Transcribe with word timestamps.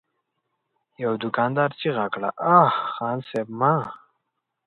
يوه 1.01 1.15
دوکاندار 1.23 1.69
چيغه 1.79 2.05
کړه: 2.13 2.29
اه! 2.55 2.69
خان 2.93 3.17
صيب! 3.29 3.47
مه! 3.59 3.73